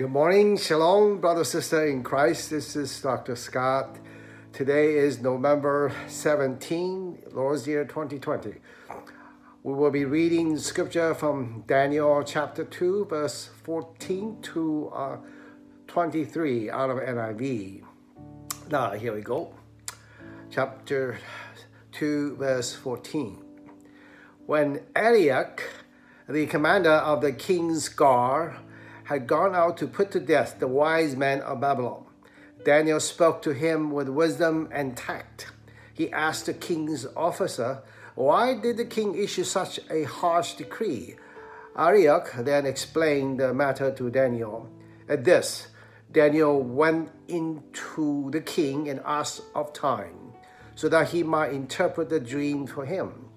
[0.00, 2.48] Good morning, shalom, brother, sister in Christ.
[2.48, 3.36] This is Dr.
[3.36, 3.98] Scott.
[4.50, 8.54] Today is November 17, Lord's year 2020.
[9.62, 15.16] We will be reading scripture from Daniel chapter 2, verse 14 to uh,
[15.86, 17.82] 23 out of NIV.
[18.70, 19.52] Now, here we go.
[20.50, 21.18] Chapter
[21.92, 23.36] 2, verse 14.
[24.46, 25.62] When Arioch,
[26.26, 28.56] the commander of the king's guard,
[29.10, 32.04] had gone out to put to death the wise men of Babylon.
[32.64, 35.48] Daniel spoke to him with wisdom and tact.
[35.92, 37.82] He asked the king's officer,
[38.14, 41.16] Why did the king issue such a harsh decree?
[41.76, 44.68] Arioch then explained the matter to Daniel.
[45.08, 45.66] At this,
[46.12, 50.34] Daniel went into the king and asked of time,
[50.76, 53.28] so that he might interpret the dream for him.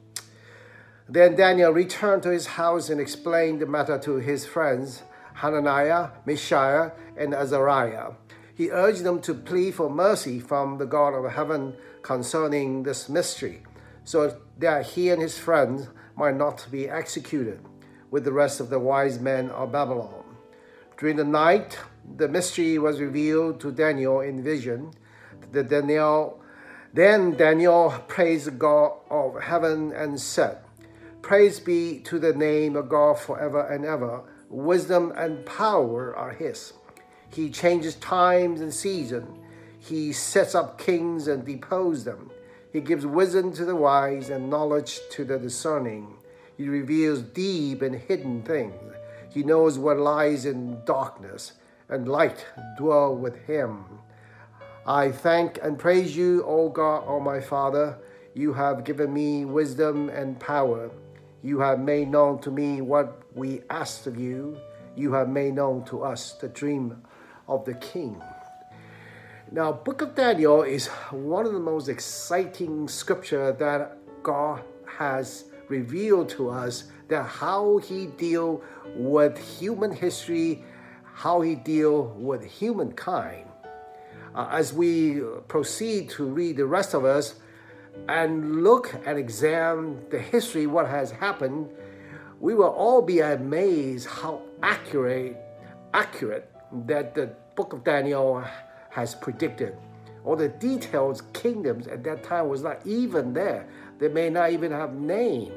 [1.09, 5.02] Then Daniel returned to his house and explained the matter to his friends
[5.36, 8.12] Hananiah, Mishael, and Azariah.
[8.56, 13.64] He urged them to plead for mercy from the God of heaven concerning this mystery,
[14.04, 17.59] so that he and his friends might not be executed
[18.11, 20.23] with the rest of the wise men of Babylon.
[20.98, 21.80] During the night,
[22.17, 24.92] the mystery was revealed to Daniel in vision.
[25.52, 26.39] The Daniel,
[26.94, 30.59] then Daniel praised the God of heaven and said,
[31.23, 34.23] Praise be to the name of God forever and ever
[34.54, 36.73] wisdom and power are his.
[37.30, 39.40] He changes times and seasons.
[39.80, 42.32] He sets up kings and deposes them.
[42.72, 46.16] He gives wisdom to the wise and knowledge to the discerning.
[46.56, 48.94] He reveals deep and hidden things.
[49.30, 51.54] He knows what lies in darkness,
[51.90, 52.45] and light
[52.78, 53.86] dwell with him.
[54.86, 57.98] I thank and praise you, O God, O my Father.
[58.36, 60.92] You have given me wisdom and power.
[61.45, 64.58] You have made known to me what we asked of you.
[64.95, 67.04] You have made known to us the dream
[67.49, 68.21] of the king.
[69.52, 76.30] Now, Book of Daniel is one of the most exciting scripture that God has revealed
[76.30, 78.61] to us that how he deal
[78.95, 80.64] with human history,
[81.03, 83.48] how he deal with humankind.
[84.33, 87.36] Uh, as we proceed to read the rest of us,
[88.08, 91.70] and look and examine the history, what has happened,
[92.39, 95.37] we will all be amazed how accurate,
[95.93, 96.49] accurate
[96.86, 98.43] that the book of Daniel
[98.89, 99.77] has predicted.
[100.26, 103.67] All the details, kingdoms at that time was not even there.
[103.99, 105.52] They may not even have name.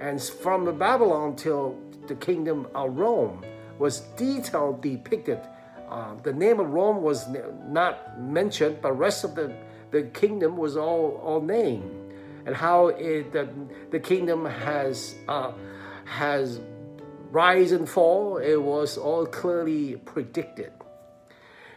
[0.00, 1.76] And from the Babylon till
[2.06, 3.44] the kingdom of Rome
[3.78, 5.40] was detailed depicted.
[5.88, 7.26] Uh, the name of Rome was
[7.66, 9.52] not mentioned, but rest of the
[9.90, 12.08] the kingdom was all, all named
[12.46, 13.48] and how it, the,
[13.90, 15.52] the kingdom has, uh,
[16.04, 16.60] has
[17.30, 18.38] rise and fall.
[18.38, 20.72] It was all clearly predicted.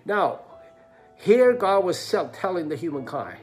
[0.06, 0.40] Now,
[1.18, 3.40] here God was telling the humankind,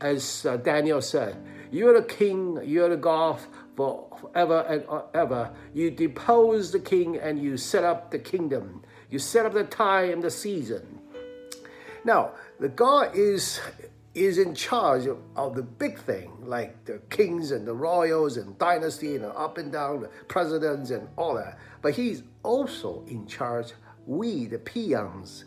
[0.00, 1.36] as uh, Daniel said,
[1.70, 3.38] you're the king, you're the God
[3.76, 4.84] forever and
[5.14, 5.50] ever.
[5.72, 8.82] You depose the king and you set up the kingdom.
[9.10, 11.00] You set up the time, the season.
[12.04, 13.60] Now, the God is
[14.14, 18.58] is in charge of, of, the big thing, like the kings and the royals and
[18.58, 21.58] dynasty and up and down, the presidents and all that.
[21.80, 23.72] But he's also in charge,
[24.06, 25.46] we, the peons,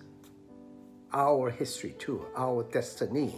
[1.13, 3.35] our history too, our destiny.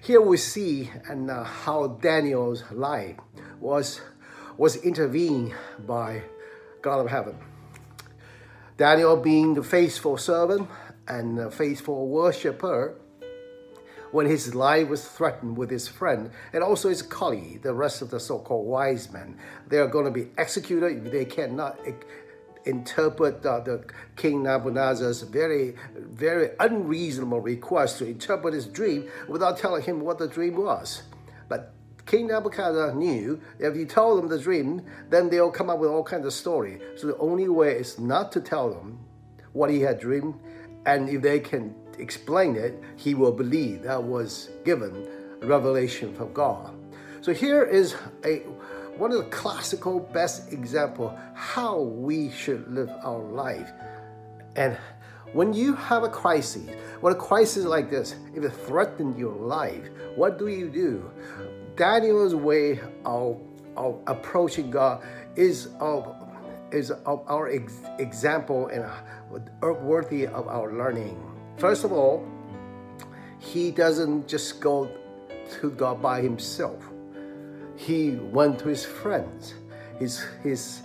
[0.00, 3.16] Here we see and uh, how Daniel's life
[3.58, 4.00] was,
[4.56, 5.52] was intervened
[5.86, 6.22] by
[6.80, 7.36] God of heaven.
[8.76, 10.68] Daniel being the faithful servant
[11.08, 12.96] and faithful worshiper,
[14.14, 18.10] when his life was threatened with his friend and also his colleague, the rest of
[18.10, 19.36] the so-called wise men.
[19.66, 21.80] They are going to be executed if they cannot
[22.64, 23.84] interpret uh, the
[24.14, 30.28] King Nebuchadnezzar's very, very unreasonable request to interpret his dream without telling him what the
[30.28, 31.02] dream was.
[31.48, 31.72] But
[32.06, 36.04] King Nebuchadnezzar knew if you tell them the dream, then they'll come up with all
[36.04, 36.78] kinds of story.
[36.94, 39.00] So the only way is not to tell them
[39.54, 40.36] what he had dreamed,
[40.86, 45.06] and if they can explain it, he will believe that was given
[45.42, 46.74] revelation from God.
[47.20, 48.42] So here is a
[48.96, 53.72] one of the classical best example how we should live our life.
[54.54, 54.76] And
[55.32, 56.68] when you have a crisis,
[57.00, 61.10] when a crisis like this, if it threatens your life, what do you do?
[61.76, 63.40] Daniel's way of,
[63.76, 65.02] of approaching God
[65.34, 66.14] is of
[66.70, 68.84] is of our ex example and
[69.60, 71.33] worthy of our learning.
[71.56, 72.26] First of all,
[73.38, 74.90] he doesn't just go
[75.60, 76.82] to God by himself.
[77.76, 79.54] He went to his friends,
[79.98, 80.82] his his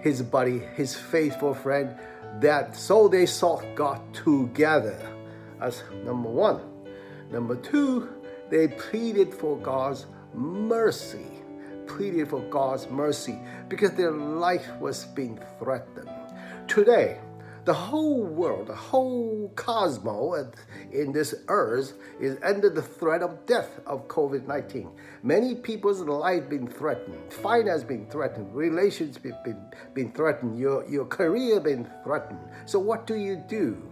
[0.00, 1.96] his buddy, his faithful friend
[2.40, 4.98] that so they sought God together
[5.60, 6.60] as number one.
[7.30, 8.08] Number two,
[8.50, 11.26] they pleaded for God's mercy,
[11.86, 13.38] pleaded for God's mercy
[13.68, 16.10] because their life was being threatened.
[16.68, 17.18] Today,
[17.64, 20.52] the whole world, the whole cosmos
[20.92, 24.90] in this earth is under the threat of death of COVID-19.
[25.22, 29.36] Many people's life been threatened, finance been threatened, relations been,
[29.94, 32.40] been, threatened, your, your career been threatened.
[32.66, 33.82] So what do you do?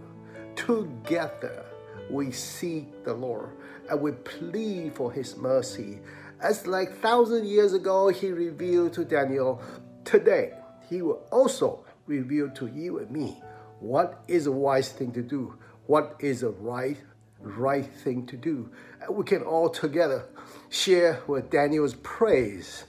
[0.55, 1.65] Together,
[2.11, 3.49] we seek the Lord
[3.89, 5.99] and we plead for his mercy.
[6.41, 9.61] As like thousand years ago, he revealed to Daniel,
[10.05, 10.53] today
[10.87, 13.41] he will also reveal to you and me
[13.83, 15.55] what is a wise thing to do,
[15.87, 16.97] what is a right,
[17.41, 18.71] right thing to do.
[19.11, 20.25] We can all together
[20.69, 22.85] share with Daniel's praise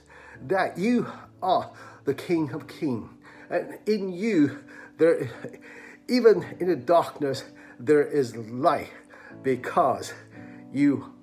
[0.47, 1.05] that you
[1.43, 1.69] are
[2.05, 3.09] the King of Kings.
[3.49, 4.57] And in you,
[4.97, 5.29] there,
[6.07, 7.43] even in the darkness,
[7.77, 8.89] there is light
[9.43, 10.13] because
[10.73, 11.13] you,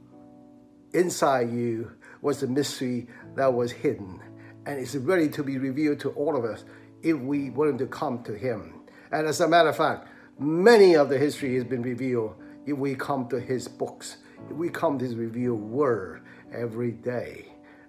[0.92, 4.20] inside you, was a mystery that was hidden.
[4.66, 6.64] And it's ready to be revealed to all of us
[7.02, 8.81] if we wanted to come to Him.
[9.12, 12.34] And as a matter of fact, many of the history has been revealed.
[12.64, 14.16] If we come to His books,
[14.48, 16.22] if we come to His revealed word
[16.52, 17.48] every day,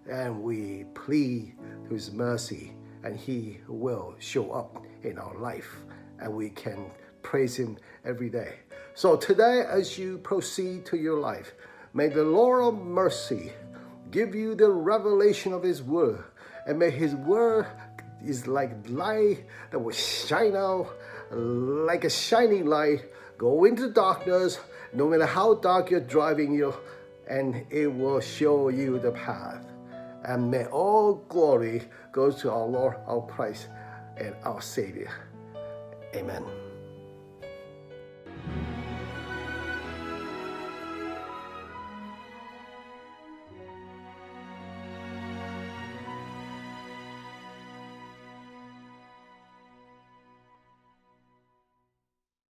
[0.10, 1.56] and we plead
[1.88, 2.74] to His mercy,
[3.04, 5.78] and He will show up in our life,
[6.20, 6.92] and we can
[7.22, 8.56] praise Him every day.
[8.94, 11.54] So today, as you proceed to your life,
[11.94, 13.54] may the Lord of mercy
[14.12, 16.24] give you the revelation of His word,
[16.68, 17.68] and may His word
[18.26, 20.88] is like light that will shine out
[21.36, 23.06] like a shining light,
[23.38, 24.60] go into darkness,
[24.94, 26.74] no matter how dark you're driving you,
[27.28, 29.66] and it will show you the path.
[30.26, 33.68] And may all glory go to our Lord, our Christ,
[34.18, 35.12] and our Savior.
[36.16, 36.63] Amen.